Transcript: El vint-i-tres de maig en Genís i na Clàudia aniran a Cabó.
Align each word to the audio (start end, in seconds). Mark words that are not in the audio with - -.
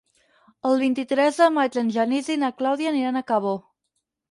El 0.69 0.79
vint-i-tres 0.83 1.37
de 1.41 1.51
maig 1.59 1.77
en 1.83 1.93
Genís 1.99 2.33
i 2.37 2.39
na 2.47 2.51
Clàudia 2.63 2.95
aniran 2.95 3.23
a 3.23 3.27
Cabó. 3.31 3.57